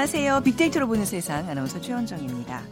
[0.00, 0.40] 안녕하세요.
[0.44, 2.62] 빅데이터로 보는 세상 아나운서 최원정입니다.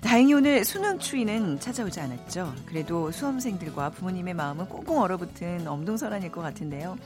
[0.00, 2.52] 다행히 오늘 수능 추위는 찾아오지 않았죠.
[2.66, 6.98] 그래도 수험생들과 부모님의 마음은 꽁꽁 얼어붙은 엄동설한일 것 같은데요.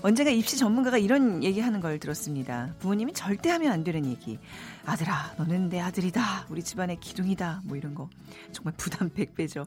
[0.00, 2.74] 언젠가 입시 전문가가 이런 얘기하는 걸 들었습니다.
[2.78, 4.38] 부모님이 절대 하면 안 되는 얘기.
[4.86, 6.46] 아들아, 너는 내 아들이다.
[6.48, 7.60] 우리 집안의 기둥이다.
[7.64, 8.08] 뭐 이런 거.
[8.52, 9.66] 정말 부담 100배죠.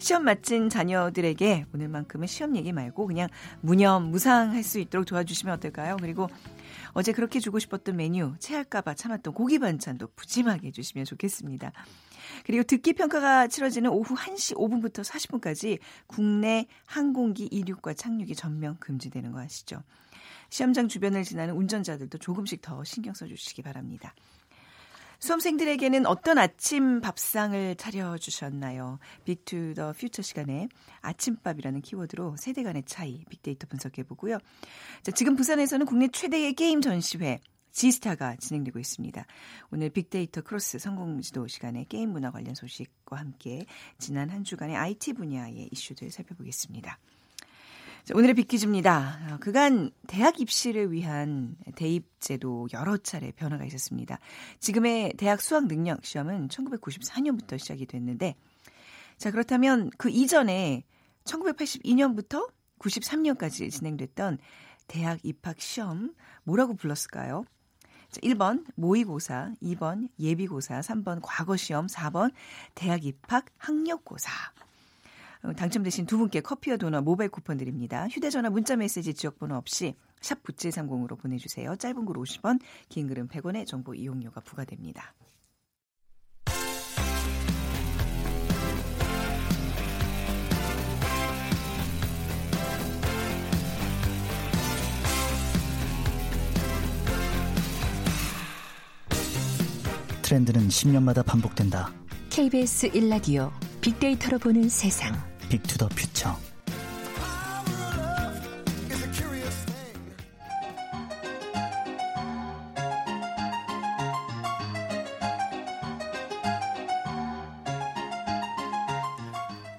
[0.00, 3.28] 시험 마친 자녀들에게 오늘만큼은 시험 얘기 말고 그냥
[3.60, 5.96] 무념, 무상할 수 있도록 도와주시면 어떨까요?
[6.00, 6.28] 그리고
[6.94, 11.72] 어제 그렇게 주고 싶었던 메뉴, 체할까봐 참았던 고기 반찬도 푸짐하게 해주시면 좋겠습니다.
[12.46, 19.40] 그리고 듣기 평가가 치러지는 오후 1시 5분부터 40분까지 국내 항공기 이륙과 착륙이 전면 금지되는 거
[19.40, 19.82] 아시죠?
[20.50, 24.14] 시험장 주변을 지나는 운전자들도 조금씩 더 신경 써주시기 바랍니다.
[25.18, 28.98] 수험생들에게는 어떤 아침 밥상을 차려주셨나요?
[29.24, 30.68] 빅투 더 퓨처 시간에
[31.00, 34.38] 아침밥이라는 키워드로 세대 간의 차이 빅데이터 분석해보고요.
[35.02, 37.40] 자, 지금 부산에서는 국내 최대의 게임 전시회
[37.74, 39.26] 지스타가 진행되고 있습니다.
[39.70, 43.66] 오늘 빅데이터 크로스 성공지도 시간에 게임 문화 관련 소식과 함께
[43.98, 46.98] 지난 한 주간의 IT 분야의 이슈들 살펴보겠습니다.
[48.12, 49.18] 오늘의 빅퀴즈입니다.
[49.30, 54.18] 어, 그간 대학 입시를 위한 대입제도 여러 차례 변화가 있었습니다.
[54.60, 58.34] 지금의 대학 수학 능력 시험은 1994년부터 시작이 됐는데,
[59.16, 60.84] 자, 그렇다면 그 이전에
[61.24, 62.46] 1982년부터
[62.78, 64.36] 93년까지 진행됐던
[64.86, 67.46] 대학 입학 시험 뭐라고 불렀을까요?
[68.22, 72.32] 1번 모의고사, 2번 예비고사, 3번 과거시험, 4번
[72.74, 74.30] 대학 입학 학력고사.
[75.44, 78.08] 어, 당첨되신 두 분께 커피와 도넛 모바일 쿠폰 드립니다.
[78.08, 81.76] 휴대전화 문자메시지 지역번호 없이 샵 9730으로 보내주세요.
[81.76, 85.14] 짧은 글 50원, 긴 글은 100원의 정보 이용료가 부과됩니다.
[100.22, 101.92] 트렌드는 10년마다 반복된다.
[102.30, 103.52] KBS 1라디오
[103.82, 105.33] 빅데이터로 보는 세상.
[105.54, 106.36] 빅투 더 퓨처.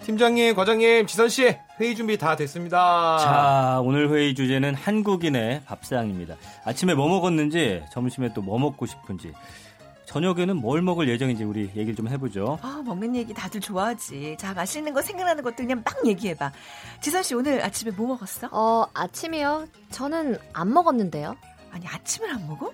[0.04, 3.18] 팀장님, 과장님, 지선 씨, 회의 준비 다 됐습니다.
[3.18, 6.36] 자, 오늘 회의 주제는 한국인의 밥상입니다.
[6.64, 9.34] 아침에 뭐 먹었는지, 점심에 또 뭐 먹고 싶은지,
[10.06, 12.60] 저녁에는 뭘 먹을 예정인지 우리 얘기를 좀 해보죠.
[12.62, 14.38] 아, 먹는 얘기 다들 좋아하지.
[14.40, 16.52] 자, 맛있는 거 생각나는 것도 그냥 막 얘기해봐.
[17.02, 18.48] 지선 씨 오늘 아침에 뭐 먹었어?
[18.52, 19.68] 어, 아침이요?
[19.92, 21.36] 저는 안 먹었는데요.
[21.72, 22.72] 아니, 아침을 안 먹어?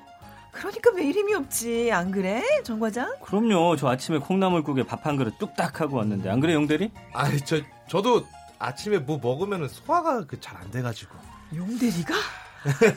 [0.51, 1.91] 그러니까 매일 힘이 없지.
[1.93, 2.43] 안 그래?
[2.63, 3.15] 정 과장?
[3.23, 3.77] 그럼요.
[3.77, 6.29] 저 아침에 콩나물국에 밥 한 그릇 뚝딱 하고 왔는데.
[6.29, 6.91] 안 그래, 용대리?
[7.13, 8.25] 아, 저, 저도
[8.59, 11.15] 아침에 뭐 먹으면 소화가 그잘안 돼가지고.
[11.55, 12.13] 용대리가?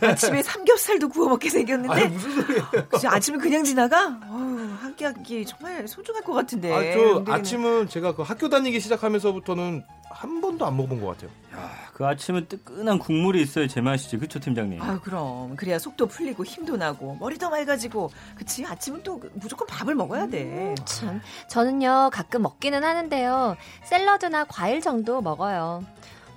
[0.00, 1.94] 아침에 삼겹살도 구워 먹게 생겼는데.
[1.94, 2.64] 아니, 무슨 소리예요?
[3.06, 4.18] 아침에 그냥 지나가?
[4.28, 6.72] 어휴, 함께 하기 정말 소중할 것 같은데.
[6.72, 11.30] 아, 저 아침은 제가 그 학교 다니기 시작하면서부터는 한 번도 안 먹어본 것 같아요.
[11.56, 14.80] 야, 그 아침은 뜨끈한 국물이 있어야 제맛이지, 그쵸, 팀장님?
[14.80, 15.56] 아, 그럼.
[15.56, 18.10] 그래야 속도 풀리고 힘도 나고 머리도 맑아지고.
[18.36, 18.64] 그치?
[18.64, 20.42] 아침은 또 무조건 밥을 먹어야 돼.
[20.42, 21.20] 음, 참.
[21.48, 23.56] 저는요, 가끔 먹기는 하는데요.
[23.84, 25.82] 샐러드나 과일 정도 먹어요.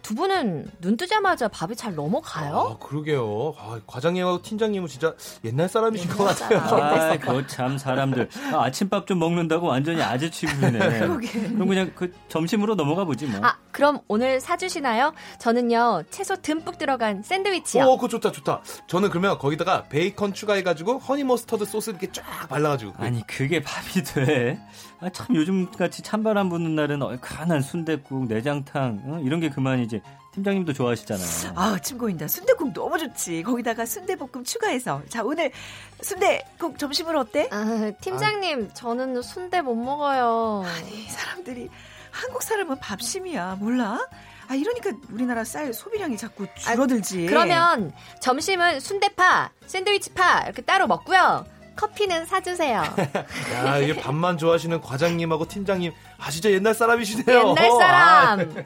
[0.02, 2.78] 두 분은 눈 뜨자마자 밥이 잘 넘어가요?
[2.80, 3.56] 아, 그러게요.
[3.58, 5.14] 아, 과장님하고 팀장님은 진짜
[5.44, 6.60] 옛날 사람이신 것 같아요.
[6.60, 8.30] 아, 그 참 사람들.
[8.54, 10.80] 아침밥 좀 먹는다고 완전히 아재 취급이네.
[11.00, 11.28] 그러게.
[11.50, 13.42] 그럼 그냥 그 점심으로 넘어가 보지 뭐.
[13.46, 15.14] 아, 그럼 오늘 사주시나요?
[15.40, 17.84] 저는요, 채소 듬뿍 들어간 샌드위치요.
[17.84, 18.62] 어, 그거 좋다, 좋다.
[18.88, 22.94] 저는 그러면 거기다가 베이컨 추가해가지고 허니 머스터드 소스 이렇게 쫙 발라가지고.
[22.98, 24.60] 아니 그게 밥이 돼.
[25.00, 29.20] 아, 참 요즘같이 찬바람 부는 날은 얼큰한 순댓국, 내장탕 어?
[29.24, 30.02] 이런 게 그만이지.
[30.34, 31.54] 팀장님도 좋아하시잖아요.
[31.56, 32.28] 아, 침 고인다.
[32.28, 33.44] 순대국 너무 좋지.
[33.44, 35.02] 거기다가 순대볶음 추가해서.
[35.10, 35.52] 자, 오늘
[36.02, 37.50] 순대국 점심으로 어때?
[37.52, 40.64] 아, 팀장님, 저는 순대 못 먹어요.
[40.66, 41.70] 아니, 사람들이
[42.12, 43.58] 한국 사람은 밥심이야.
[43.60, 44.08] 몰라?
[44.48, 47.26] 아, 이러니까 우리나라 쌀 소비량이 자꾸 줄어들지.
[47.26, 47.92] 그러면
[48.22, 51.46] 점심은 순대파, 샌드위치파 이렇게 따로 먹고요.
[51.78, 52.84] 커피는 사주세요.
[53.54, 55.94] 야, 이게 밥만 좋아하시는 과장님하고 팀장님.
[56.18, 57.50] 아, 진짜 옛날 사람이시네요.
[57.50, 58.66] 옛날 아, 사람.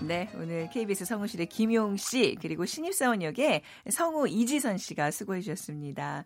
[0.00, 6.24] 네, 오늘 KBS 성우실의 김용 씨 그리고 신입사원 역에 성우 이지선 씨가 수고해 주셨습니다.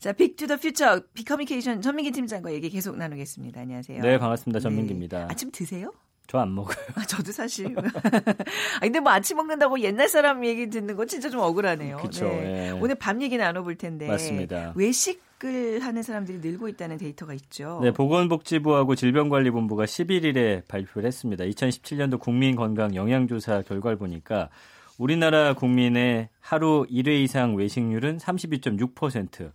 [0.00, 3.60] 자, 빅투더 퓨처 빅커뮤니케이션 전민기 팀장과 얘기 계속 나누겠습니다.
[3.60, 4.02] 안녕하세요.
[4.02, 4.58] 네, 반갑습니다.
[4.58, 4.62] 네.
[4.64, 5.28] 전민기입니다.
[5.30, 5.92] 아침 드세요?
[6.30, 6.76] 저 안 먹어요.
[6.94, 7.74] 아, 저도 사실.
[7.76, 11.96] 아, 근데 뭐 아침 먹는다고 옛날 사람 얘기 듣는 건 진짜 좀 억울하네요.
[11.96, 12.68] 그쵸, 네.
[12.68, 12.70] 예.
[12.70, 14.06] 오늘 밤 얘기 나눠볼 텐데.
[14.06, 14.72] 맞습니다.
[14.76, 17.80] 외식 댓글하는 사람들이 늘고 있다는 데이터가 있죠.
[17.82, 21.44] 네, 보건복지부하고 질병관리본부가 11일에 발표를 했습니다.
[21.44, 24.50] 2017년도 국민건강 영양조사 결과를 보니까
[24.98, 29.50] 우리나라 국민의 하루 1회 이상 외식률은 32.6%,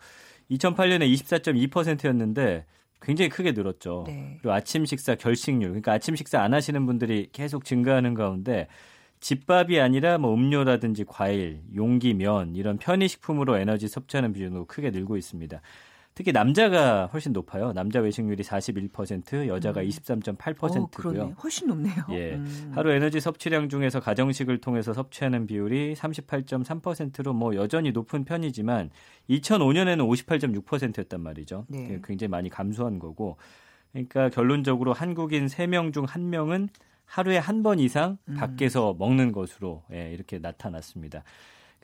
[0.51, 2.65] 2008년에 24.2%였는데
[3.01, 4.05] 굉장히 크게 늘었죠.
[4.07, 4.37] 네.
[4.39, 8.67] 그리고 아침 식사 결식률, 그러니까 아침 식사 안 하시는 분들이 계속 증가하는 가운데
[9.19, 15.61] 집밥이 아니라 뭐 음료라든지 과일, 용기, 면 이런 편의식품으로 에너지 섭취하는 비중도 크게 늘고 있습니다.
[16.15, 17.73] 특히 남자가 훨씬 높아요.
[17.73, 19.85] 남자 외식률이 41%, 여자가 음.
[19.85, 20.87] 어, 23.8%고요.
[20.89, 21.33] 그러네.
[21.43, 21.93] 훨씬 높네요.
[22.11, 22.35] 예.
[22.35, 22.71] 음.
[22.73, 28.91] 하루 에너지 섭취량 중에서 가정식을 통해서 섭취하는 비율이 38.3%로 뭐 여전히 높은 편이지만
[29.29, 31.65] 2005년에는 58.6%였단 말이죠.
[31.67, 31.89] 네.
[31.91, 33.35] 예, 굉장히 많이 감소한 거고.
[33.91, 36.69] 그러니까 결론적으로 한국인 3명 중 1명은
[37.05, 38.35] 하루에 한 번 이상 음.
[38.35, 41.23] 밖에서 먹는 것으로 예, 이렇게 나타났습니다.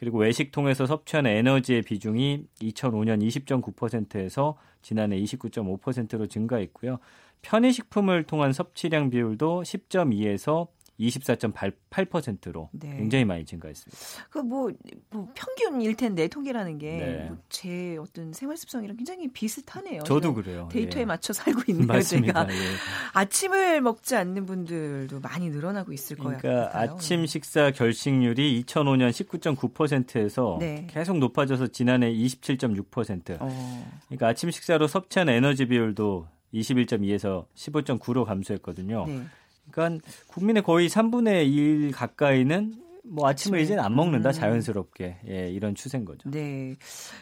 [0.02, 6.98] 그리고 외식 통해서 섭취하는 에너지의 비중이 2005년 20.9%에서 지난해 29.5%로 증가했고요.
[7.44, 10.70] 편의식품을 통한 섭취량 비율도 10.2에서
[11.08, 12.96] 24.8%로 네.
[12.98, 14.28] 굉장히 많이 증가했습니다.
[14.30, 14.72] 그뭐
[15.10, 17.32] 뭐 평균일 텐데 통계라는 게 네.
[17.50, 20.04] 제 어떤 생활 습성이랑 굉장히 비슷하네요.
[20.04, 20.70] 저도 그래요.
[20.72, 21.06] 데이터에 예.
[21.06, 21.88] 맞춰 살고 있네요.
[21.88, 22.48] 맞습니다.
[22.48, 22.68] 제가 예.
[23.14, 26.40] 아침을 먹지 않는 분들도 많이 늘어나고 있을 거예요.
[26.40, 30.88] 그러니까 아침 식사 결식률이 2005년 19.9%에서 네.
[30.90, 33.38] 계속 높아져서 지난해 27.6%.
[33.40, 39.06] 어, 그러니까 아침 식사로 섭취하는 에너지 비율도 21.2에서 15.9로 감소했거든요.
[39.08, 39.24] 네.
[39.72, 43.64] 그러니까 국민의 거의 3분의 1 가까이는 뭐 아침을 아침에.
[43.64, 44.32] 이제는 안 먹는다 음.
[44.34, 46.30] 자연스럽게 예, 이런 추세인 거죠.
[46.30, 46.76] 네.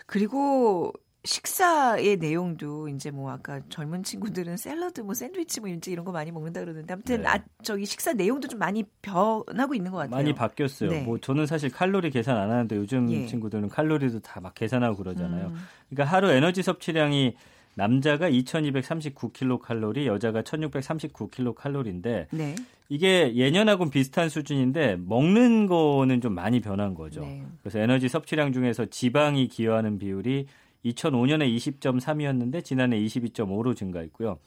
[0.05, 0.93] 그리고
[1.25, 6.31] 식사의 내용도 이제 뭐 아까 젊은 친구들은 샐러드 뭐 샌드위치 뭐 이제 이런 거 많이
[6.31, 7.27] 먹는다 그러는데 아무튼 네.
[7.27, 10.15] 아 저기 식사 내용도 좀 많이 변하고 있는 것 같아요.
[10.15, 10.89] 많이 바뀌었어요.
[10.89, 11.01] 네.
[11.03, 13.25] 뭐 저는 사실 칼로리 계산 안 하는데 요즘 예.
[13.25, 15.47] 친구들은 칼로리도 다 막 계산하고 그러잖아요.
[15.47, 15.55] 음.
[15.89, 17.35] 그러니까 하루 에너지 섭취량이
[17.75, 22.55] 남자가 2,239kcal, 여자가 1,639kcal인데 네.
[22.89, 27.21] 이게 예년하고는 비슷한 수준인데 먹는 거는 좀 많이 변한 거죠.
[27.21, 27.43] 네.
[27.61, 30.47] 그래서 에너지 섭취량 중에서 지방이 기여하는 비율이
[30.85, 34.39] 2005년에 20.3이었는데 지난해 22.5로 증가했고요.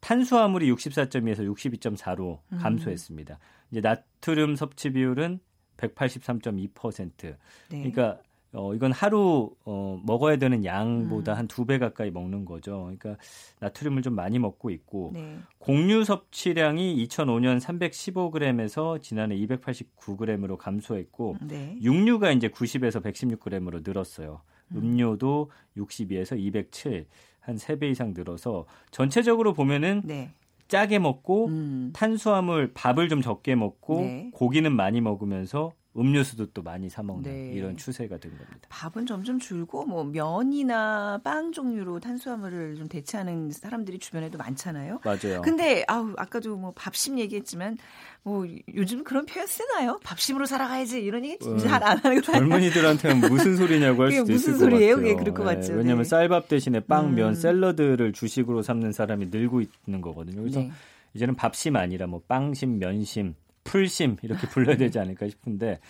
[0.00, 2.58] 탄수화물이 64.2에서 62.4로 음.
[2.58, 3.38] 감소했습니다.
[3.70, 5.38] 이제 나트륨 섭취 비율은
[5.76, 7.12] 183.2%.
[7.22, 7.36] 네.
[7.68, 8.18] 그러니까
[8.54, 10.64] 어 이건 하루 어 먹어야 되는 음.
[10.64, 12.82] 양보다 한두 배 가까이 먹는 거죠.
[12.82, 13.16] 그러니까
[13.60, 15.38] 나트륨을 좀 많이 먹고 있고 네.
[15.58, 21.78] 곡류 섭취량이 2005년 315g에서 지난해 289g으로 감소했고 네.
[21.80, 24.42] 육류가 이제 90에서 116g으로 늘었어요.
[24.74, 27.06] 음료도 62에서 207,
[27.40, 30.32] 한 3배 이상 늘어서 전체적으로 보면은 네.
[30.68, 31.90] 짜게 먹고 음.
[31.92, 34.30] 탄수화물 밥을 좀 적게 먹고 네.
[34.32, 37.52] 고기는 많이 먹으면서 음료수도 또 많이 사 먹는 네.
[37.52, 38.60] 이런 추세가 된 겁니다.
[38.70, 45.00] 밥은 점점 줄고 뭐 면이나 빵 종류로 탄수화물을 좀 대체하는 사람들이 주변에도 많잖아요.
[45.04, 45.42] 맞아요.
[45.42, 47.76] 근데 아우 아까도 뭐 밥심 얘기했지만
[48.22, 49.98] 뭐 요즘 그런 표현 쓰나요?
[50.02, 54.58] 밥심으로 살아가야지 이런 얘기 어, 잘안 하는 거 젊은이들한테는 무슨 소리냐고 할 수도 있을 것
[54.60, 54.96] 소리예요?
[54.96, 54.96] 같아요.
[54.96, 55.74] 그게 그럴 것 같죠.
[55.74, 56.08] 왜냐하면 네.
[56.08, 57.34] 쌀밥 대신에 빵, 면, 음.
[57.34, 60.40] 샐러드를 주식으로 삼는 사람이 늘고 있는 거거든요.
[60.40, 60.70] 그래서 네.
[61.14, 63.34] 이제는 밥심 아니라 뭐 빵심, 면심,
[63.64, 65.80] 풀심 이렇게 불러야 되지 않을까 싶은데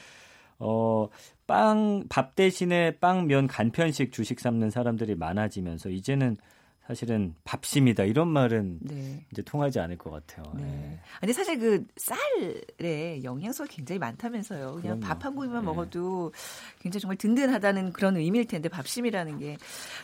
[0.59, 1.09] 어,
[1.47, 6.37] 빵, 밥 대신에 빵, 면, 간편식 주식 삼는 사람들이 많아지면서 이제는
[6.87, 9.25] 사실은 밥심이다 이런 말은 네.
[9.31, 10.53] 이제 통하지 않을 것 같아요.
[10.57, 10.65] 네.
[10.65, 11.01] 네.
[11.21, 14.79] 근데 사실 그 쌀에 영양소가 굉장히 많다면서요.
[14.81, 15.01] 그냥.
[15.01, 15.67] 밥 한 공기만 네.
[15.67, 16.33] 먹어도
[16.81, 19.57] 굉장히 정말 든든하다는 그런 의미일 텐데 밥심이라는 게.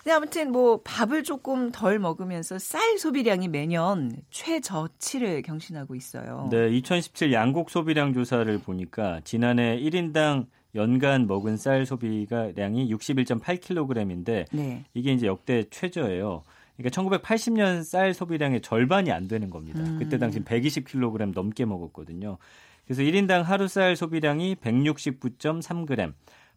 [0.02, 6.48] 근데 아무튼 뭐 밥을 조금 덜 먹으면서 쌀 소비량이 매년 최저치를 경신하고 있어요.
[6.50, 14.84] 네, 2017 양곡 소비량 조사를 보니까 지난해 1인당 연간 먹은 쌀 소비가 량이 61.8kg인데 네.
[14.94, 16.44] 이게 이제 역대 최저예요.
[16.78, 19.80] 그러니까 1980년 쌀 소비량의 절반이 안 되는 겁니다.
[19.80, 19.98] 음.
[19.98, 22.38] 그때 당시 120kg 넘게 먹었거든요.
[22.86, 26.14] 그래서 1인당 하루 쌀 소비량이 169.3g.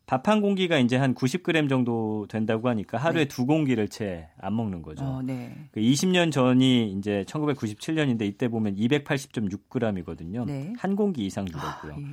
[0.08, 3.28] 밥 한 공기가 이제 한 90g 정도 된다고 하니까 하루에 네.
[3.28, 5.04] 두 공기를 채 안 먹는 거죠.
[5.06, 5.56] 어, 네.
[5.72, 10.46] 그 20년 전이 이제 1997년인데 이때 보면 280.6g이거든요.
[10.46, 10.74] 네.
[10.78, 11.94] 한 공기 이상 줄었고요.
[11.94, 12.04] 아, 예.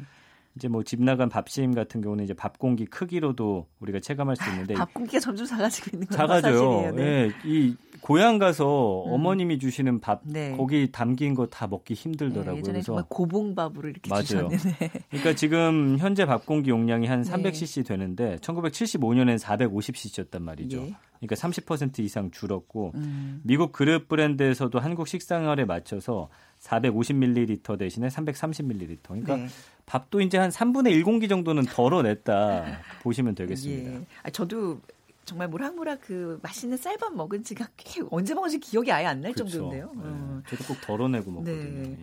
[0.56, 4.74] 이제 뭐 집 나간 밥심 같은 경우는 이제 밥 공기 크기로도 우리가 체감할 수 있는데
[4.74, 6.92] 밥 공기가 점점 작아지고 있는 건 작아져요.
[6.96, 7.02] 네.
[7.02, 8.66] 예, 이 고향 가서
[9.06, 10.56] 어머님이 주시는 밥 네.
[10.56, 12.56] 거기 담긴 거 다 먹기 네, 힘들더라고요.
[12.58, 14.22] 예전에 그래서 정말 고봉밥으로 이렇게 맞아요.
[14.24, 14.90] 주셨는데.
[15.10, 17.30] 그러니까 지금 현재 밥 공기 용량이 한 네.
[17.30, 20.78] 300cc 되는데 1975년엔 450cc였단 말이죠.
[20.78, 20.96] 예.
[21.20, 23.40] 그러니까 30% 이상 줄었고 음.
[23.44, 26.28] 미국 그릇 브랜드에서도 한국 식생활에 맞춰서
[26.68, 28.98] 450ml 대신에 330ml.
[29.02, 29.46] 그러니까 네.
[29.86, 33.92] 밥도 이제 한 3분의 1 공기 정도는 덜어냈다 보시면 되겠습니다.
[33.92, 34.00] 예.
[34.22, 34.78] 아, 저도
[35.24, 39.34] 정말 모락모락 그 맛있는 쌀밥 먹은 지가 꽤 언제 먹은지 기억이 아예 안 날.
[39.34, 39.92] 정도인데요.
[39.94, 40.02] 네.
[40.04, 40.42] 어.
[40.48, 41.82] 저도 꼭 덜어내고 먹거든요.
[41.82, 41.90] 네.
[41.90, 41.96] 예.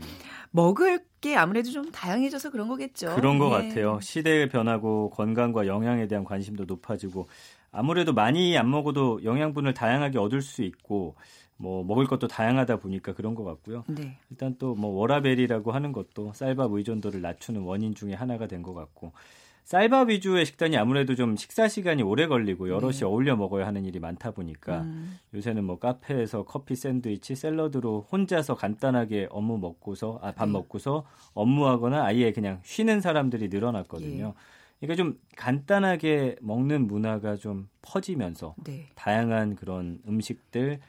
[0.52, 3.16] 먹을 게 아무래도 좀 다양해져서 그런 거겠죠.
[3.16, 3.68] 그런 것 예.
[3.70, 4.00] 같아요.
[4.02, 7.28] 시대의 변하고 건강과 영양에 대한 관심도 높아지고
[7.72, 11.16] 아무래도 많이 안 먹어도 영양분을 다양하게 얻을 수 있고
[11.58, 13.84] 뭐 먹을 것도 다양하다 보니까 그런 것 같고요.
[13.88, 14.18] 네.
[14.30, 19.14] 일단 또 뭐 워라벨이라고 하는 것도 쌀밥 의존도를 낮추는 원인 중에 하나가 된 것 같고
[19.64, 23.06] 쌀밥 위주의 식단이 아무래도 좀 식사 시간이 오래 걸리고 여럿이 네.
[23.06, 29.28] 어울려 먹어야 하는 일이 많다 보니까 음, 요새는 뭐 카페에서 커피 샌드위치 샐러드로 혼자서 간단하게
[29.32, 30.52] 업무 먹고서 아 밥 네.
[30.52, 34.34] 먹고서 업무하거나 아예 그냥 쉬는 사람들이 늘어났거든요.
[34.36, 34.86] 예.
[34.86, 38.88] 그러니까 좀 간단하게 먹는 문화가 좀 퍼지면서 네.
[38.96, 40.80] 다양한 그런 음식들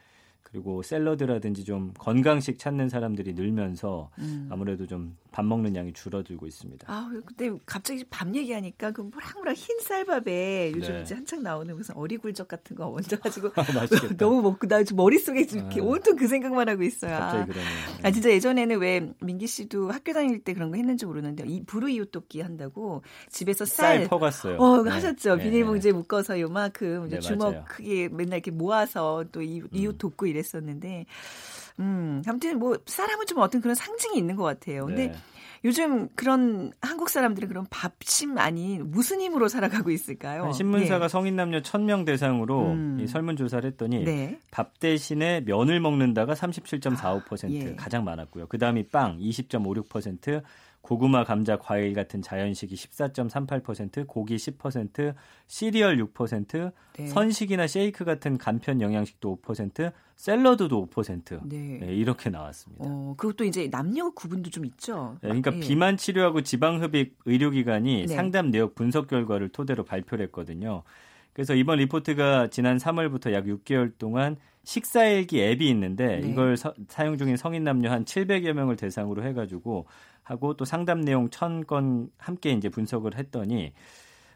[0.57, 4.47] 그리고 샐러드라든지 좀 건강식 찾는 사람들이 늘면서 음.
[4.51, 6.91] 아무래도 좀 밥 먹는 양이 줄어들고 있습니다.
[6.91, 11.01] 아, 근데 갑자기 밥 얘기하니까 그 모락모락 흰 쌀밥에 요즘 네.
[11.03, 14.17] 이제 한창 나오는 무슨 어리굴젓 같은 거 얹어가지고 맛있겠다.
[14.17, 15.83] 너무 먹고 나 지금 머릿속에 지금 이렇게 아.
[15.83, 17.13] 온통 그 생각만 하고 있어요.
[17.13, 17.19] 아.
[17.19, 17.69] 갑자기 그러네요.
[18.01, 22.41] 아 진짜 예전에는 왜 민기 씨도 학교 다닐 때 그런 거 했는지 모르는데 이 부르이웃돕기
[22.41, 24.57] 한다고 집에서 쌀, 쌀 퍼갔어요.
[24.57, 24.89] 어 네.
[24.89, 27.59] 하셨죠 네, 비닐봉지에 묶어서 요만큼 이제 네, 주먹 맞아요.
[27.59, 27.65] 음.
[27.67, 31.66] 크게 맨날 이렇게 모아서 또 이, 이웃 돕고 이랬었는데 음
[32.27, 34.85] 아무튼 뭐 쌀하면 좀 어떤 그런 상징이 있는 것 같아요.
[34.85, 35.15] 근데 네.
[35.65, 40.45] 요즘 그런 한국 사람들은 그런 밥심 아닌 무슨 힘으로 살아가고 있을까요?
[40.45, 42.73] 한 신문사가 성인 남녀 1000명 대상으로 예.
[42.73, 42.97] 음.
[43.01, 44.39] 이 설문 조사를 했더니 네.
[44.51, 47.75] 밥 대신에 면을 먹는다가 37.45% 예.
[47.75, 48.47] 가장 많았고요.
[48.47, 50.43] 그다음이 빵 20.56%,
[50.87, 55.15] 고구마, 감자, 과일 같은 자연식이 14.38%, 고기 10%,
[55.47, 57.07] 시리얼 6%, 네.
[57.07, 61.41] 선식이나 쉐이크 같은 간편 영양식도 5%, 샐러드도 5%.
[61.43, 61.79] 네.
[61.81, 62.85] 네, 이렇게 나왔습니다.
[62.87, 65.17] 어, 그것도 이제 남녀 구분도 좀 있죠.
[65.21, 65.59] 네, 그러니까 예.
[65.59, 68.15] 비만 치료하고 지방 흡입 의료기관이 네.
[68.15, 70.83] 상담 내역 분석 결과를 토대로 발표를 했거든요.
[71.37, 76.27] 그래서 이번 리포트가 지난 3월부터 약 6개월 동안 식사일기 앱이 있는데 네.
[76.27, 79.85] 이걸 서- 사용 중인 성인 남녀 한 700여 명을 대상으로 해가지고
[80.23, 83.71] 하고 또 상담 내용 1000건 함께 이제 분석을 했더니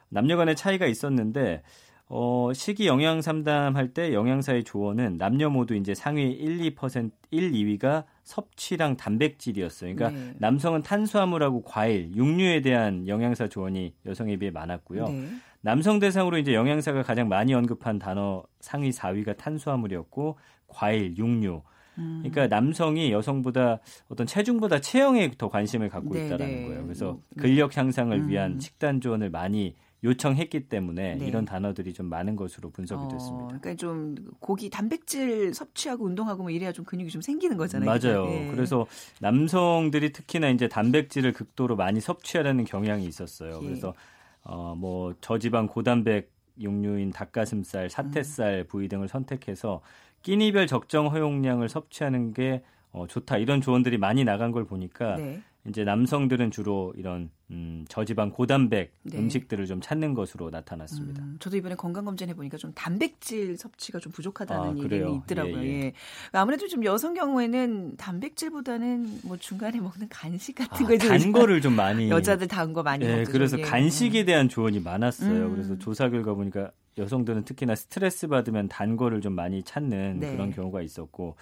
[0.10, 1.64] 남녀 간의 차이가 있었는데
[2.08, 8.04] 어, 식이 영양 상담할 때 영양사의 조언은 남녀 모두 이제 상위 1, 2% 1, 2위가
[8.26, 9.96] 섭취량 단백질이었어요.
[9.96, 10.34] 그러니까 네.
[10.38, 15.08] 남성은 탄수화물하고 과일, 육류에 대한 영양사 조언이 여성에 비해 많았고요.
[15.08, 15.28] 네.
[15.62, 20.38] 남성 대상으로 이제 영양사가 가장 많이 언급한 단어 상위 4위가 탄수화물이었고
[20.68, 21.62] 과일, 육류.
[21.98, 22.20] 음.
[22.24, 26.66] 그러니까 남성이 여성보다 어떤 체중보다 체형에 더 관심을 갖고 네, 있다라는 네.
[26.68, 26.84] 거예요.
[26.84, 27.22] 그래서 음.
[27.38, 28.30] 근력 향상을 음.
[28.30, 31.28] 위한 식단 조언을 많이 요청했기 때문에 네.
[31.28, 33.48] 이런 단어들이 좀 많은 것으로 분석이 어, 됐습니다.
[33.60, 37.86] 그러니까 좀 고기 단백질 섭취하고 운동하고 뭐 이래야 좀 근육이 좀 생기는 거잖아요.
[37.86, 38.26] 맞아요.
[38.26, 38.32] 그죠?
[38.32, 38.48] 예.
[38.50, 38.88] 그래서
[39.20, 43.60] 남성들이 특히나 이제 단백질을 극도로 많이 섭취하려는 경향이 있었어요.
[43.62, 43.66] 예.
[43.66, 43.94] 그래서
[44.44, 49.82] 어, 뭐 저지방 고단백 육류인 닭가슴살, 사태살 부위 등을 선택해서
[50.22, 55.42] 끼니별 적정 허용량을 섭취하는 게 어, 좋다 이런 조언들이 많이 나간 걸 보니까 네.
[55.68, 59.20] 이제 남성들은 주로 이런 음, 저지방 고단백 네.
[59.20, 61.22] 음식들을 좀 찾는 것으로 나타났습니다.
[61.22, 65.22] 음, 저도 이번에 건강 검진 해 보니까 좀 단백질 섭취가 좀 부족하다는 아, 그래요?
[65.24, 65.58] 있더라고요.
[65.64, 65.94] 예, 예, 예.
[66.32, 72.10] 아무래도 좀 여성 경우에는 단백질보다는 뭐 중간에 먹는 간식 같은 아, 거좀단 거를 좀 많이
[72.10, 73.32] 여자들 단 거 많이 예, 먹죠.
[73.34, 73.70] 그래서 좀, 예.
[73.70, 75.46] 간식에 대한 조언이 많았어요.
[75.48, 75.52] 음.
[75.52, 80.32] 그래서 조사 결과 보니까 여성들은 특히나 스트레스 받으면 단 거를 좀 많이 찾는 네.
[80.32, 81.36] 그런 경우가 있었고,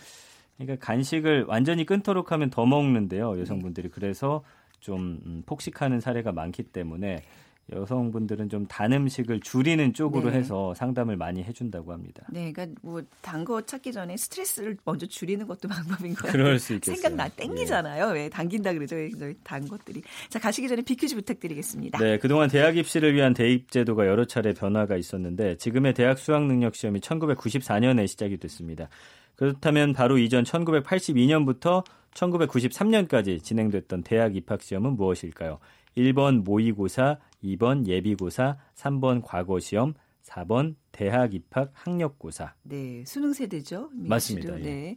[0.60, 4.44] 그러니까 간식을 완전히 끊도록 하면 더 먹는데요, 여성분들이 그래서
[4.80, 7.24] 좀 음, 폭식하는 사례가 많기 때문에
[7.72, 10.38] 여성분들은 좀 단 음식을 줄이는 쪽으로 네.
[10.39, 12.25] 해서 상담을 많이 해준다고 합니다.
[12.32, 16.32] 네, 그러니까 뭐 단 거 찾기 전에 스트레스를 먼저 줄이는 것도 방법인 것 같아요.
[16.32, 16.96] 그럴 수 있겠어요.
[16.96, 18.08] 생각나 땡기잖아요.
[18.08, 18.96] 왜 당긴다 그러죠?
[18.96, 20.01] 왜단 것들이.
[20.30, 22.00] 자 가시기 전에 비퀴즈 부탁드리겠습니다.
[22.00, 26.75] 네, 그동안 대학 입시를 위한 대입 제도가 여러 차례 변화가 있었는데 지금의 대학 수학 능력
[26.75, 28.89] 시험이 1994년에 시작이 됐습니다.
[29.36, 31.84] 그렇다면 바로 이전 1982년부터
[32.14, 35.60] 1993년까지 진행됐던 대학 입학 시험은 무엇일까요?
[35.98, 39.94] 1번 모의고사, 2번 예비고사, 3번 과거시험,
[40.24, 42.54] 4번 대학 입학 학력고사.
[42.64, 43.90] 네, 수능 세대죠.
[43.94, 44.60] 맞습니다.
[44.60, 44.64] 예.
[44.64, 44.96] 네.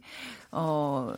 [0.51, 1.13] 어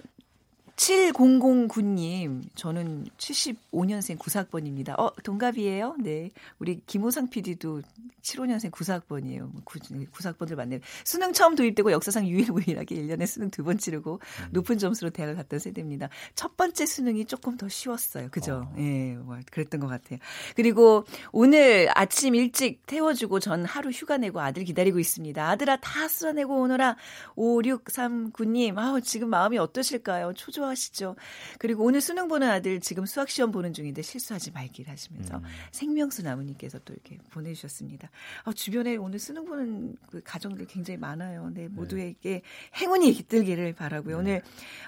[0.75, 5.00] 7009님, 저는 75년생 94학번입니다.
[5.00, 5.96] 어, 동갑이에요?
[6.00, 6.32] 네.
[6.60, 7.82] 우리 김호상 PD도
[8.22, 9.51] 75년생 94학번이에요.
[9.63, 10.79] 94학번들 맞네요.
[11.03, 14.48] 수능 처음 도입되고 역사상 유일무이하게 1년에 수능 두 번 치르고 음.
[14.51, 16.10] 높은 점수로 대학을 갔던 세대입니다.
[16.36, 18.29] 첫 번째 수능이 조금 더 쉬웠어요.
[18.29, 18.67] 그죠?
[18.70, 18.75] 어.
[18.77, 20.20] 예, 뭐 그랬던 것 같아요.
[20.55, 25.50] 그리고 오늘 아침 일찍 태워주고 전 하루 휴가 내고 아들 기다리고 있습니다.
[25.50, 26.96] 아들아 다 쏟아내고 오너라
[27.36, 30.34] 5639님, 아우, 지금 마음이 어떠실까요?
[30.34, 31.16] 초조하 힘들어하시죠.
[31.60, 35.44] 그리고 오늘 수능 보는 아들 지금 수학 시험 보는 중인데 실수하지 말길 하시면서 음.
[35.72, 38.10] 생명수 나무님께서 또 이렇게 보내주셨습니다.
[38.44, 41.52] 아, 주변에 오늘 수능 보는 그 가정들 굉장히 많아요.
[41.54, 42.42] 네, 모두에게
[42.76, 44.18] 행운이 깃들기를 바라고요.
[44.18, 44.42] 오늘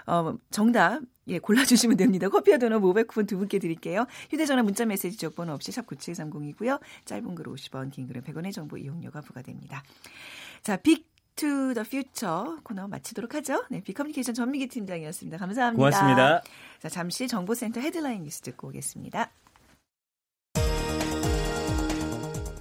[0.05, 2.29] 어, 정답 예, 골라주시면 됩니다.
[2.29, 4.05] 커피와 도넛 모바일 쿠폰 두 분께 드릴게요.
[4.29, 6.79] 휴대전화 문자 메시지 지역번호 없이 샵 9730이고요.
[7.03, 9.83] 짧은 글 50원, 긴 글은 100원의 정보 이용료가 부과됩니다.
[10.63, 11.05] 자, Big
[11.37, 13.63] to the Future 코너 마치도록 하죠.
[13.69, 15.37] 네, 빅커뮤니케이션 전미기 팀장이었습니다.
[15.37, 15.77] 감사합니다.
[15.77, 16.41] 고맙습니다.
[16.79, 19.31] 자, 잠시 정보센터 헤드라인 뉴스 듣고 오겠습니다.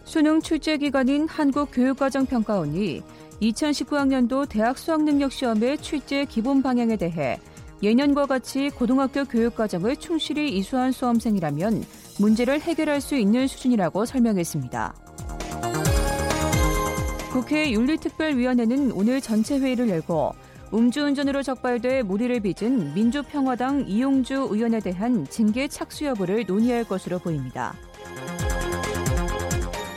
[0.05, 3.03] 수능 출제 기관인 한국교육과정평가원이
[3.43, 7.39] 2019학년도 대학 수학능력시험의 출제 기본 방향에 대해
[7.83, 11.85] 예년과 같이 고등학교 교육과정을 충실히 이수한 수험생이라면
[12.19, 15.06] 문제를 해결할 수 있는 수준이라고 설명했습니다.
[17.37, 20.35] 국회 윤리특별위원회는 오늘 전체 회의를 열고
[20.73, 27.75] 음주운전으로 적발돼 무리를 빚은 민주평화당 이용주 의원에 대한 징계 착수 여부를 논의할 것으로 보입니다.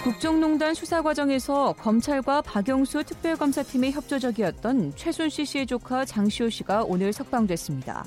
[0.03, 8.03] 국정농단 수사 과정에서 검찰과 박영수 특별검사팀의 협조적이었던 최순실 씨의 조카 장시호 씨가 오늘 석방됐습니다.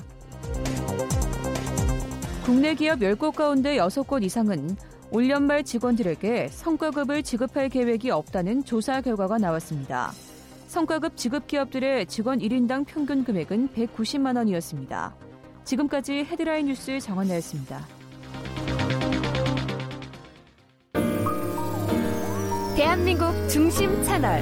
[2.45, 4.77] 국내 기업 10곳 가운데 6곳 이상은
[5.15, 10.11] 올 연말 직원들에게 성과급을 지급할 계획이 없다는 조사 결과가 나왔습니다.
[10.65, 15.13] 성과급 지급 기업들의 직원 1인당 평균 금액은 190만 원이었습니다.
[15.65, 17.85] 지금까지 헤드라인 뉴스 정원나였습니다.
[22.75, 24.41] 대한민국 중심 채널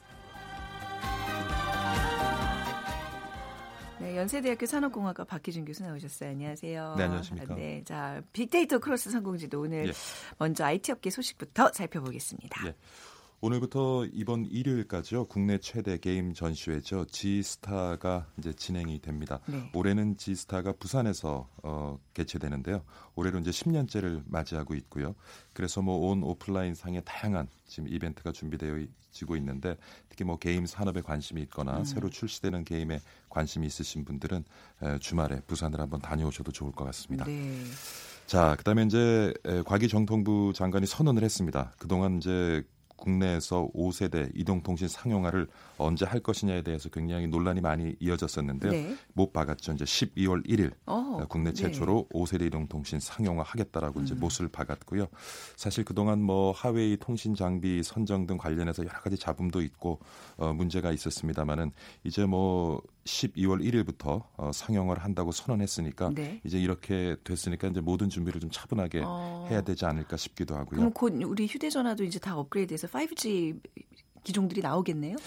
[4.21, 6.29] 연세대학교 산업공학과 박희준 교수 나오셨어요.
[6.29, 6.95] 안녕하세요.
[6.97, 7.55] 네, 안녕하십니까.
[7.55, 9.91] 네, 자, 빅데이터 크로스 성공지도 오늘 예.
[10.37, 12.67] 먼저 IT 업계 소식부터 살펴보겠습니다.
[12.67, 12.75] 예.
[13.43, 15.25] 오늘부터 이번 일요일까지요.
[15.25, 17.05] 국내 최대 게임 전시회죠.
[17.05, 19.39] G스타가 이제 진행이 됩니다.
[19.47, 19.67] 네.
[19.73, 22.83] 올해는 G스타가 부산에서 어, 개최되는데요.
[23.15, 25.15] 올해로 이제 10년째를 맞이하고 있고요.
[25.53, 29.75] 그래서 뭐 온 오프라인 상의 다양한 지금 이벤트가 준비되어 지고 있는데
[30.07, 31.83] 특히 뭐 게임 산업에 관심이 있거나 음.
[31.83, 34.43] 새로 출시되는 게임에 관심이 있으신 분들은
[34.83, 37.25] 에, 주말에 부산을 한번 다녀오셔도 좋을 것 같습니다.
[37.25, 37.63] 네.
[38.27, 41.73] 자, 그다음에 이제 에, 과기정통부 장관이 선언을 했습니다.
[41.79, 42.63] 그동안 이제
[43.01, 45.47] 국내에서 5세대 이동통신 상용화를
[45.81, 48.71] 언제 할 것이냐에 대해서 굉장히 논란이 많이 이어졌었는데요.
[48.71, 48.95] 네.
[49.13, 49.73] 못 박았죠.
[49.73, 51.53] 이제 12월 1일 어, 국내 네.
[51.53, 54.19] 최초로 5세대 이동 통신 상용화 하겠다라고 이제 음.
[54.19, 55.07] 못을 박았고요.
[55.55, 59.99] 사실 그동안 뭐 하웨이 통신 장비 선정 등 관련해서 여러 가지 잡음도 있고
[60.37, 61.71] 어, 문제가 있었습니다만은
[62.03, 66.41] 이제 뭐 12월 1일부터 어, 상용화를 한다고 선언했으니까 네.
[66.43, 69.47] 이제 이렇게 됐으니까 이제 모든 준비를 좀 차분하게 어.
[69.49, 70.77] 해야 되지 않을까 싶기도 하고요.
[70.77, 73.59] 그럼 곧 우리 휴대전화도 이제 다 업그레이드해서 5G
[74.23, 75.17] 기종들이 나오겠네요.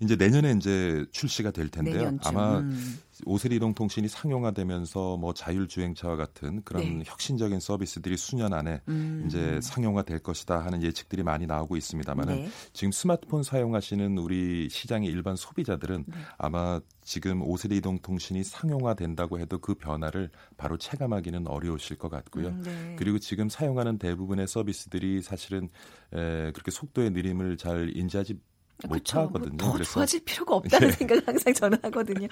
[0.00, 1.96] 이제 내년에 이제 출시가 될 텐데요.
[1.96, 2.28] 내년쯤.
[2.36, 2.98] 아마 음.
[3.24, 7.02] 오세리 이동통신이 상용화되면서 뭐 자율주행차와 같은 그런 네.
[7.06, 9.24] 혁신적인 서비스들이 수년 안에 음.
[9.26, 12.48] 이제 상용화될 것이다 하는 예측들이 많이 나오고 있습니다만은 네.
[12.72, 16.14] 지금 스마트폰 사용하시는 우리 시장의 일반 소비자들은 네.
[16.36, 22.48] 아마 지금 오세대 이동통신이 상용화된다고 해도 그 변화를 바로 체감하기는 어려우실 것 같고요.
[22.48, 22.96] 음, 네.
[22.98, 25.68] 그리고 지금 사용하는 대부분의 서비스들이 사실은
[26.12, 28.38] 에, 그렇게 속도의 느림을 잘 인지하지.
[28.86, 29.56] 못하거든요.
[29.56, 30.92] 뭐더 그래서 좋아질 필요가 없다는 예.
[30.92, 32.28] 생각을 항상 저는 하거든요.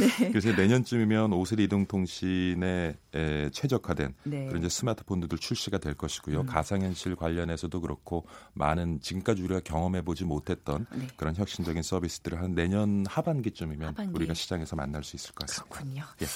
[0.00, 0.30] 네.
[0.32, 4.46] 그래서 내년쯤이면 오세리 이동 통신에 에, 최적화된 네.
[4.46, 6.40] 그런 이제 스마트폰들 출시가 될 것이고요.
[6.40, 6.46] 음.
[6.46, 11.06] 가상현실 관련해서도 그렇고 많은 지금까지 우리가 경험해 보지 못했던 네.
[11.16, 14.12] 그런 혁신적인 서비스들을 한 내년 하반기쯤이면 하반기.
[14.14, 15.76] 우리가 시장에서 만날 수 있을 것 같습니다.
[15.76, 16.02] 그렇군요.
[16.22, 16.26] 예.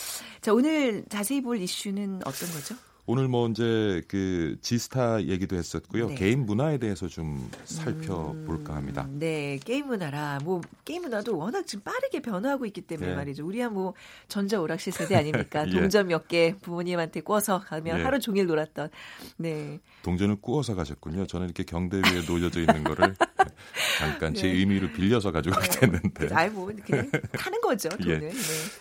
[0.41, 2.77] 자, 오늘 자세히 볼 이슈는 어떤 거죠?
[3.07, 6.09] 오늘 뭐 이제 그 지스타 얘기도 했었고요.
[6.09, 6.15] 네.
[6.15, 9.07] 게임 문화에 대해서 좀 살펴볼까 합니다.
[9.09, 13.17] 음, 네, 게임 문화라 뭐 게임 문화도 워낙 지금 빠르게 변화하고 있기 때문에 네.
[13.17, 13.45] 말이죠.
[13.45, 13.95] 우리야 뭐
[14.29, 15.65] 전자 오락실 세대 아닙니까?
[15.67, 15.71] 예.
[15.73, 18.03] 동전 몇 개 부모님한테 꿔서 가면 예.
[18.05, 18.91] 하루 종일 놀았던.
[19.39, 19.81] 네.
[20.03, 21.27] 동전을 구워서 가셨군요.
[21.27, 23.15] 저는 이렇게 경대 위에 놓여져 있는 거를
[23.99, 24.53] 잠깐 제 네.
[24.59, 26.29] 의미로 빌려서 가져가게 됐는데.
[26.33, 28.05] 아이 뭐 그냥 타는 거죠, 예.
[28.05, 28.21] 돈은.
[28.21, 28.33] 네.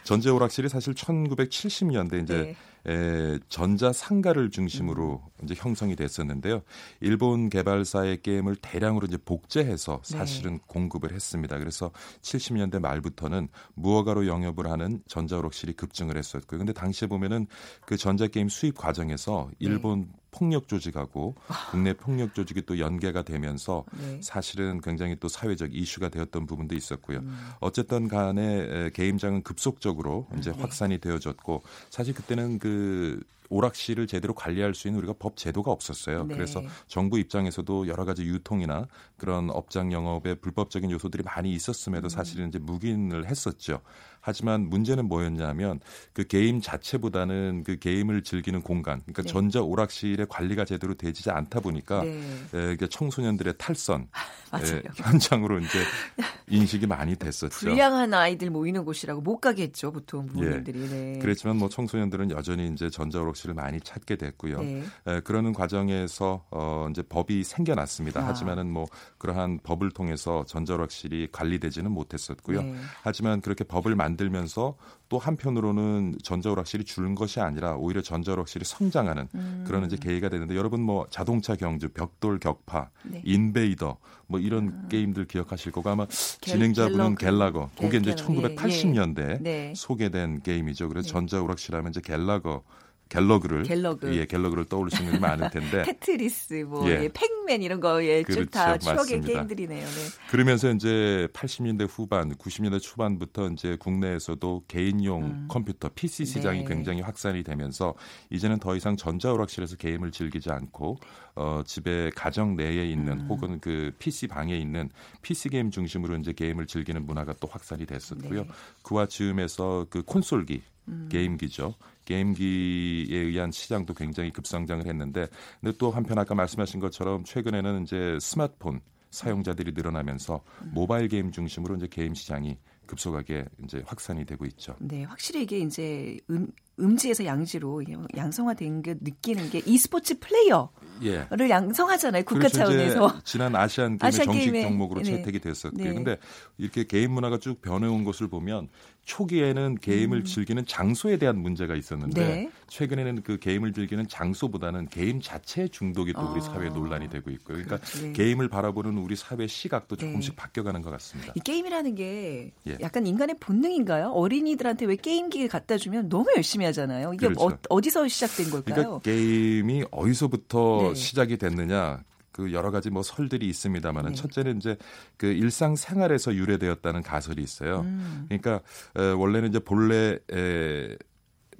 [0.03, 2.55] 전자 오락실이 사실 1970년대 이제 네.
[2.87, 6.61] 에, 전자 상가를 중심으로 이제 형성이 됐었는데요.
[7.01, 10.17] 일본 개발사의 게임을 대량으로 이제 복제해서 네.
[10.17, 11.57] 사실은 공급을 했습니다.
[11.57, 16.59] 그래서 70년대 말부터는 무허가로 영업을 하는 전자 오락실이 급증을 했었고요.
[16.59, 17.47] 근데 당시에 보면은
[17.85, 19.55] 그 전자 게임 수입 과정에서 네.
[19.59, 21.35] 일본 폭력 조직하고
[21.71, 24.19] 국내 폭력 조직이 또 연계가 되면서 네.
[24.21, 27.19] 사실은 굉장히 또 사회적 이슈가 되었던 부분도 있었고요.
[27.19, 27.37] 음.
[27.59, 30.59] 어쨌든 간에 에, 게임장은 급속적으로 이제 네.
[30.59, 36.25] 확산이 되어졌고 사실 그때는 그 오락실을 제대로 관리할 수 있는 우리가 법 제도가 없었어요.
[36.25, 36.35] 네.
[36.35, 38.87] 그래서 정부 입장에서도 여러 가지 유통이나
[39.17, 42.09] 그런 업장 영업에 불법적인 요소들이 많이 있었음에도 음.
[42.09, 43.81] 사실은 이제 묵인을 했었죠.
[44.29, 45.79] 하지만 문제는 뭐였냐면
[46.13, 49.27] 그 게임 자체보다는 그 게임을 즐기는 공간, 그러니까 네.
[49.27, 52.21] 전자 오락실의 관리가 제대로 되지 않다 보니까 네.
[52.53, 54.07] 에, 청소년들의 탈선
[54.51, 54.77] 맞아요.
[54.77, 55.79] 에, 현장으로 이제
[56.47, 57.69] 인식이 많이 됐었죠.
[57.69, 60.79] 불량한 아이들 모이는 곳이라고 못 가겠죠, 보통 부모님들이.
[60.87, 61.15] 네.
[61.15, 61.19] 예.
[61.19, 64.61] 그랬지만 뭐 청소년들은 여전히 이제 전자 오락실을 많이 찾게 됐고요.
[64.61, 64.83] 네.
[65.07, 68.21] 에, 그러는 과정에서 어 이제 법이 생겨났습니다.
[68.21, 68.27] 아.
[68.27, 68.85] 하지만은 뭐
[69.17, 72.61] 그러한 법을 통해서 전자 오락실이 관리되지는 못했었고요.
[72.61, 72.75] 네.
[73.01, 74.75] 하지만 그렇게 법을 만들 면서
[75.07, 79.63] 또 한편으로는 전자오락 실이 줄는 것이 아니라 오히려 전자오락 실이 성장하는 음.
[79.65, 83.21] 그런 이제 계기가 되는데 여러분 뭐 자동차 경주, 벽돌 격파, 네.
[83.23, 87.69] 인베이더 뭐 이런 게임들 기억하실 거고 아마 진행자분은 갤라거.
[87.79, 88.49] 네, 그게 이제 갤러거.
[88.49, 89.73] 예, 1980년대 네.
[89.75, 90.89] 소개된 게임이죠.
[90.89, 91.11] 그래서 네.
[91.13, 92.63] 전자오락실 하면 이제 갤라거
[93.09, 94.15] 갤러그를 갤러그.
[94.15, 97.03] 예, 갤러그를 떠올리시는 분이 많을 텐데 테트리스, 뭐 예.
[97.03, 99.27] 예, 팩맨 이런 거 예, 그렇죠, 쭉 다 추억의 맞습니다.
[99.27, 99.85] 게임들이네요.
[99.85, 100.01] 네.
[100.29, 105.47] 그러면서 이제 80년대 후반, 90년대 초반부터 이제 국내에서도 개인용 음.
[105.49, 106.65] 컴퓨터 PC 시장이 네.
[106.65, 107.95] 굉장히 확산이 되면서
[108.29, 110.97] 이제는 더 이상 전자 오락실에서 게임을 즐기지 않고
[111.35, 113.27] 어 집에 가정 내에 있는 음.
[113.27, 114.89] 혹은 그 PC 방에 있는
[115.23, 118.43] PC 게임 중심으로 이제 게임을 즐기는 문화가 또 확산이 됐었고요.
[118.43, 118.49] 네.
[118.83, 121.09] 그와 즈음에서 그 콘솔기 음.
[121.11, 121.73] 게임기죠.
[122.09, 125.27] 게임기에 의한 시장도 굉장히 급성장을 했는데,
[125.61, 130.71] 근데 또 한편 아까 말씀하신 것처럼 최근에는 이제 스마트폰 사용자들이 늘어나면서 음.
[130.73, 134.75] 모바일 게임 중심으로 이제 게임 시장이 급속하게 이제 확산이 되고 있죠.
[134.79, 136.47] 네, 확실히 이게 이제 음,
[136.79, 137.83] 음지에서 양지로
[138.15, 140.69] 양성화된 게 느끼는 게 e스포츠 플레이어를
[141.03, 141.49] 예.
[141.49, 142.23] 양성하잖아요.
[142.23, 142.57] 국가 그렇죠.
[142.57, 143.21] 차원에서.
[143.23, 145.17] 지난 아시안 게임의 아시안 정식 게임에, 종목으로 네.
[145.17, 145.83] 채택이 됐었고요.
[145.83, 145.93] 네.
[145.93, 146.17] 근데
[146.57, 148.69] 이렇게 게임 문화가 쭉 변해온 것을 보면
[149.09, 152.27] 초기에는 게임을 즐기는 장소에 대한 문제가 있었는데 음.
[152.27, 152.51] 네.
[152.67, 156.43] 최근에는 그 게임을 즐기는 장소보다는 게임 자체의 중독이 또 우리 아.
[156.43, 157.57] 사회에 논란이 되고 있고요.
[157.57, 158.05] 그러니까 그렇죠.
[158.05, 158.13] 네.
[158.13, 160.05] 게임을 바라보는 우리 사회 시각도 네.
[160.05, 161.33] 조금씩 바뀌어가는 것 같습니다.
[161.35, 162.77] 이 게임이라는 게 예.
[162.81, 164.11] 약간 인간의 본능인가요?
[164.11, 167.11] 어린이들한테 왜 게임기를 갖다 주면 너무 열심히 하잖아요.
[167.15, 167.57] 이게 그렇죠.
[167.67, 168.75] 어디서 시작된 걸까요?
[168.75, 170.95] 그러니까 게임이 어디서부터 네.
[170.95, 172.03] 시작이 됐느냐?
[172.31, 174.15] 그 여러 가지 뭐 설들이 있습니다만은 네.
[174.15, 174.77] 첫째는 이제
[175.17, 177.81] 그 일상 생활에서 유래되었다는 가설이 있어요.
[177.81, 178.25] 음.
[178.27, 178.61] 그러니까
[178.95, 180.97] 에, 원래는 이제 본래 에,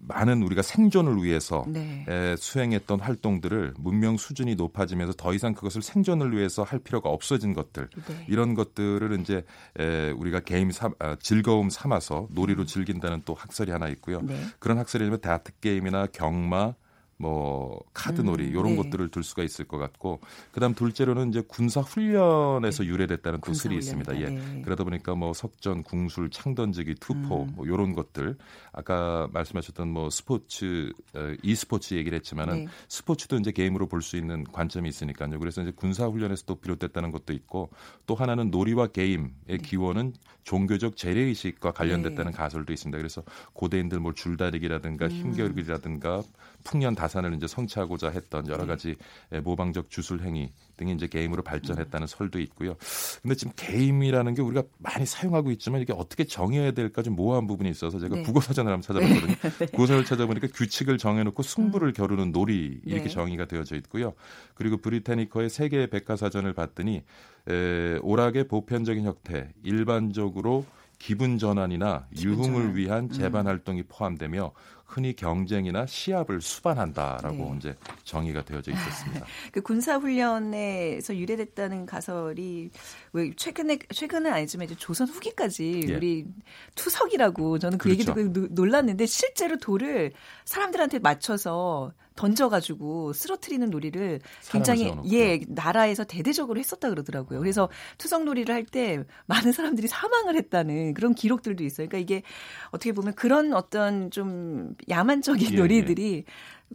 [0.01, 2.05] 많은 우리가 생존을 위해서 네.
[2.08, 7.89] 에, 수행했던 활동들을 문명 수준이 높아지면서 더 이상 그것을 생존을 위해서 할 필요가 없어진 것들
[8.08, 8.25] 네.
[8.29, 9.43] 이런 것들을 이제
[9.77, 14.19] 에, 우리가 게임 삼, 아, 즐거움 삼아서 놀이로 즐긴다는 또 학설이 하나 있고요.
[14.19, 14.27] 음.
[14.27, 14.41] 네.
[14.60, 16.75] 그런 학설이면 다트 게임이나 경마
[17.21, 18.75] 뭐 카드놀이 음, 이런 네.
[18.77, 23.75] 것들을 둘 수가 있을 것 같고 그다음 둘째로는 이제 군사 훈련에서 유래됐다는 또 군사 설이
[23.77, 24.21] 있습니다.
[24.21, 24.29] 예.
[24.29, 24.62] 네.
[24.63, 27.51] 그러다 보니까 뭐 석전, 궁술, 창던지기, 투포 음.
[27.55, 28.38] 뭐 이런 것들
[28.71, 32.67] 아까 말씀하셨던 뭐 스포츠 어, e스포츠 얘기를 했지만은 네.
[32.88, 35.38] 스포츠도 이제 게임으로 볼 수 있는 관점이 있으니까요.
[35.39, 37.69] 그래서 이제 군사 훈련에서 또 비롯됐다는 것도 있고
[38.05, 42.38] 또 하나는 놀이와 게임의 기원은 종교적 재래 의식과 관련됐다는 네.
[42.38, 42.97] 가설도 있습니다.
[42.97, 45.12] 그래서 고대인들 뭐 줄다리기라든가 음.
[45.12, 46.23] 힘겨루기라든가
[46.63, 48.67] 풍년 다산을 이제 성취하고자 했던 여러 네.
[48.67, 48.95] 가지
[49.32, 51.43] 예, 모방적 주술 행위 등이 이제 게임으로 음.
[51.43, 52.76] 발전했다는 설도 있고요.
[53.22, 57.69] 근데 지금 게임이라는 게 우리가 많이 사용하고 있지만 이게 어떻게 정해야 될까 좀 모호한 부분이
[57.69, 58.24] 있어서 제가 네.
[58.24, 59.36] 국어 사전을 한번 찾아봤거든요.
[59.72, 63.10] 국어사전을 찾아보니까 규칙을 정해놓고 승부를 겨루는 놀이 이렇게 네.
[63.10, 64.13] 정의가 되어져 있고요.
[64.54, 67.04] 그리고 브리타니커의 세계 백과사전을 봤더니
[67.48, 70.65] 에, 오락의 보편적인 형태, 일반적으로
[71.00, 72.76] 기분 전환이나 기분 유흥을 전환.
[72.76, 73.10] 위한 음.
[73.10, 74.52] 재반 활동이 포함되며
[74.89, 77.54] 흔히 경쟁이나 시합을 수반한다라고 네.
[77.58, 77.75] 이제
[78.06, 79.23] 정의가 되어져 있었습니다.
[79.54, 82.71] 그 군사 훈련에서 유래됐다는 가설이
[83.13, 85.93] 왜 최근에 최근은 아니지만 이제 조선 후기까지 예.
[85.95, 86.25] 우리
[86.73, 87.99] 투석이라고 저는 그 그렇죠.
[87.99, 90.12] 얘기 듣고 노- 놀랐는데 실제로 돌을
[90.45, 94.19] 사람들한테 맞춰서 던져가지고 쓰러트리는 놀이를
[94.51, 94.93] 굉장히.
[95.12, 97.39] 예 나라에서 대대적으로 했었다 그러더라고요.
[97.39, 101.88] 그래서 투석 놀이를 할 때 많은 사람들이 사망을 했다는 그런 기록들도 있어요.
[101.88, 102.23] 그러니까 이게
[102.71, 106.25] 어떻게 보면 그런 어떤 좀 야만적인 예, 놀이들이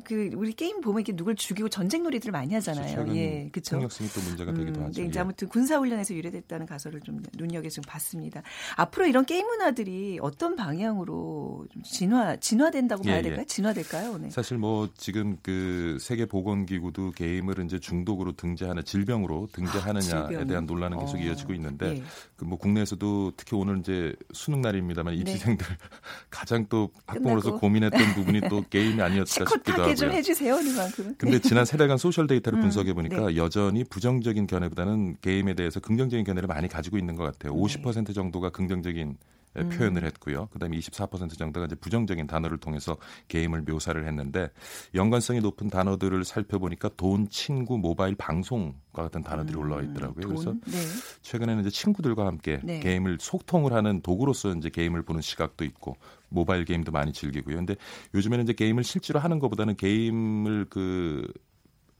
[0.03, 3.07] 그 우리 게임 보면 이렇게 누굴 죽이고 전쟁 놀이들을 많이 하잖아요.
[3.15, 3.77] 예, 그렇죠.
[3.77, 5.03] 폭력성이 또 문제가 되기도 음, 하죠.
[5.03, 5.23] 네, 이제 예.
[5.23, 8.43] 아무튼 군사 훈련에서 유래됐다는 가설을 좀 눈여겨 좀 봤습니다.
[8.77, 13.23] 앞으로 이런 게임 문화들이 어떤 방향으로 좀 진화 진화된다고 봐야 예, 예.
[13.23, 13.47] 될까요?
[13.47, 14.19] 진화될까요?
[14.19, 14.31] 네.
[14.31, 20.47] 사실 뭐 지금 그 세계 보건 기구도 게임을 이제 중독으로 등재하는 질병으로 등재하느냐에 아, 질병.
[20.49, 22.03] 대한 논란은 계속 어, 이어지고 있는데 예.
[22.37, 25.21] 그 뭐 국내에서도 특히 오늘 이제 수능 날입니다만 네.
[25.21, 25.67] 입시생들
[26.31, 27.55] 가장 또 학부모로서.
[27.59, 30.11] 고민했던 부분이 또 게임이 아니었을까 싶기도 시커멓게 좀.
[30.13, 31.15] 해주세요, 그만큼.
[31.19, 33.37] 근데 지난 세 달간 소셜 데이터를 음, 분석해 보니까 네.
[33.37, 37.55] 여전히 부정적인 견해보다는 게임에 대해서 긍정적인 견해를 많이 가지고 있는 것 같아요.
[37.55, 37.61] 네.
[37.61, 39.17] 50% 정도가 긍정적인
[39.57, 39.69] 에, 음.
[39.69, 40.49] 표현을 했고요.
[40.53, 42.97] 그다음에 24% 정도가 이제 부정적인 단어를 통해서
[43.29, 44.51] 게임을 묘사를 했는데
[44.95, 50.27] 연관성이 높은 단어들을 살펴보니까 돈, 친구, 모바일, 방송과 같은 단어들이 올라와 있더라고요.
[50.27, 50.79] 그래서 음, 돈, 네.
[51.23, 52.81] 최근에는 이제 친구들과 함께 네.
[52.81, 55.97] 게임을 소통을 하는 도구로서 이제 게임을 보는 시각도 있고
[56.35, 57.57] 모바일 게임도 많이 즐기고요.
[57.57, 57.77] 근데
[58.15, 61.27] 요즘에는 이제 게임을 실제로 하는 것보다는 게임을 그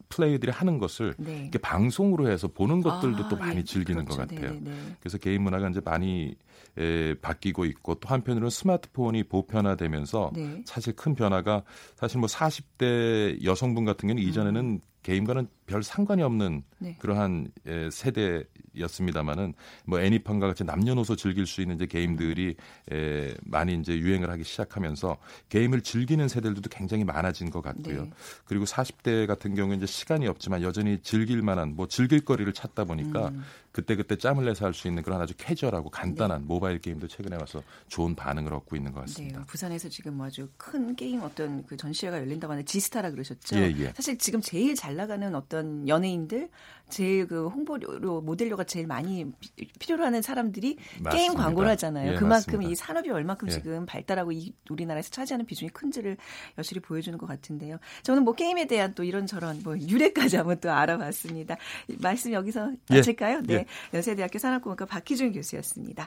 [0.09, 1.43] 플레이들이 하는 것을 네.
[1.43, 4.23] 이렇게 방송으로 해서 보는 것들도 아, 또 많이 예, 즐기는 그렇죠.
[4.23, 4.53] 것 같아요.
[4.53, 4.97] 네, 네, 네.
[5.01, 6.37] 그래서 게임 문화가 이제 많이
[6.79, 10.63] 에, 바뀌고 있고 또 한편으로는 스마트폰이 보편화되면서 네.
[10.67, 11.65] 사실 큰 변화가
[11.97, 16.63] 사실 뭐 40대 여성분 같은 경우는 이전에는 게임과는 별 상관이 없는 음.
[16.79, 16.97] 네.
[16.99, 19.55] 그러한 에, 세대였습니다마는
[19.87, 22.57] 뭐 애니팡과 같이 남녀노소 즐길 수 있는 이제 게임들이
[22.93, 25.17] 에, 많이 이제 유행을 하기 시작하면서
[25.49, 28.03] 게임을 즐기는 세대들도 굉장히 많아진 것 같고요.
[28.05, 28.11] 네.
[28.45, 33.29] 그리고 40대 같은 경우에 이제 시간이 없지만 여전히 즐길 만한 뭐 즐길 거리를 찾다 보니까
[33.29, 33.43] 음.
[33.73, 36.47] 그때 그때 짬을 내서 할 수 있는 그런 아주 캐주얼하고 간단한 네.
[36.47, 39.39] 모바일 게임도 최근에 와서 좋은 반응을 얻고 있는 것 같습니다.
[39.39, 43.57] 네, 부산에서 지금 뭐 아주 큰 게임 어떤 그 전시회가 열린다고 하는데 지스타라 그러셨죠.
[43.57, 43.93] 예, 예.
[43.95, 46.49] 사실 지금 제일 잘 나가는 어떤 연예인들,
[46.91, 51.43] 제일 그 홍보료 모델료가 제일 많이 피- 필요로 하는 사람들이 게임 맞습니다.
[51.43, 52.13] 광고를 하잖아요.
[52.13, 52.71] 예, 그만큼 맞습니다.
[52.71, 53.53] 이 산업이 얼마큼 예.
[53.53, 56.17] 지금 발달하고 이 우리나라에서 차지하는 비중이 큰지를
[56.59, 57.79] 여실히 보여주는 것 같은데요.
[58.03, 61.57] 저는 뭐 게임에 대한 또 이런저런 뭐 유래까지 한번 또 알아봤습니다.
[61.89, 62.97] 이 말씀 여기서 예.
[62.97, 63.41] 마칠까요?
[63.43, 63.55] 네.
[63.55, 63.67] 예.
[63.95, 66.07] 연세대학교 산업공학과 박희준 교수였습니다.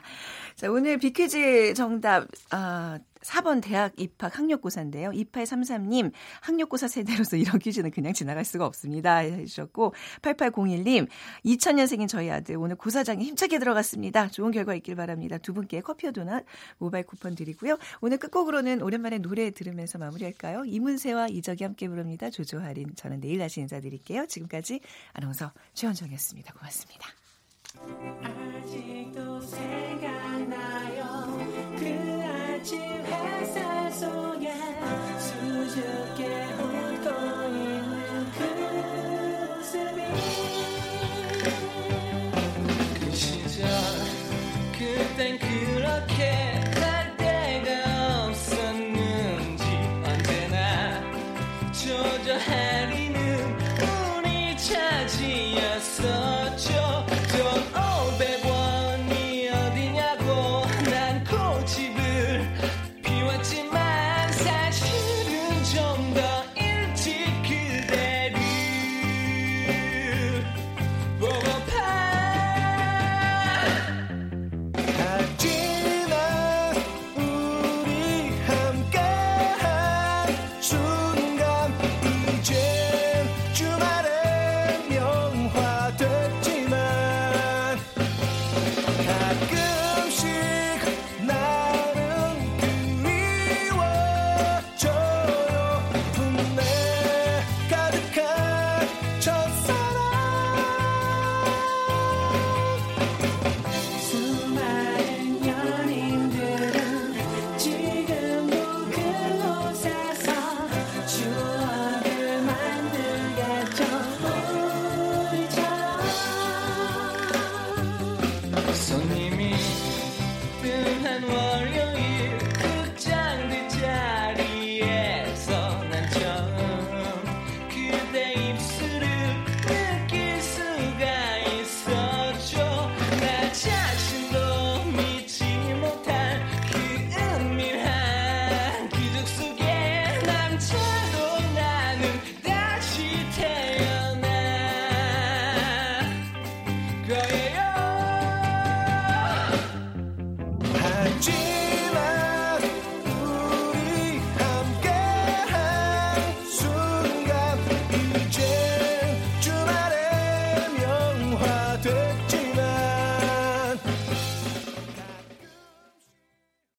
[0.54, 5.10] 자, 오늘 비퀴즈 정답, 아, 4번 대학 입학 학력고사인데요.
[5.10, 9.16] 2833님, 학력고사 세대로서 이런 퀴즈는 그냥 지나갈 수가 없습니다.
[9.18, 11.08] 해주셨고, 8801님,
[11.44, 14.28] 2000년생인 저희 아들 오늘 고사장에 힘차게 들어갔습니다.
[14.28, 15.38] 좋은 결과 있길 바랍니다.
[15.38, 16.44] 두 분께 커피와 도넛
[16.78, 17.78] 모바일 쿠폰 드리고요.
[18.00, 20.64] 오늘 끝곡으로는 오랜만에 노래 들으면서 마무리할까요?
[20.64, 22.30] 이문세와 이적이 함께 부릅니다.
[22.30, 22.94] 조조할인.
[22.96, 24.26] 저는 내일 다시 인사드릴게요.
[24.26, 24.80] 지금까지
[25.12, 26.54] 아나운서 최원정이었습니다.
[26.54, 27.08] 고맙습니다.
[28.22, 30.27] 아직도 그
[32.68, 34.52] 아침 햇살 속에
[35.18, 36.22] 수줍게
[36.58, 37.08] 웃고
[37.48, 38.40] 있는 그
[39.56, 39.98] 모습이.
[43.00, 43.66] 그 시절
[44.76, 46.20] 그땐 그렇게
[46.78, 49.64] 할 데가 없었는지
[50.04, 51.00] 언제나
[51.72, 53.16] 조조하리는
[54.18, 56.27] 우리 차지였었